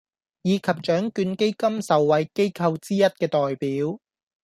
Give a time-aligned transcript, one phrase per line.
[0.41, 3.99] 以及獎卷基金受惠機構之一嘅代表